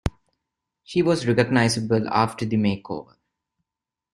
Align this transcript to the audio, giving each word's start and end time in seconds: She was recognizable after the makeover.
She 0.83 1.03
was 1.03 1.27
recognizable 1.27 2.09
after 2.09 2.43
the 2.43 2.57
makeover. 2.57 3.17